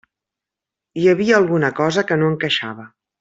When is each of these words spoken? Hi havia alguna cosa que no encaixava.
Hi 1.01 1.05
havia 1.11 1.37
alguna 1.41 1.71
cosa 1.81 2.05
que 2.13 2.17
no 2.23 2.31
encaixava. 2.35 2.89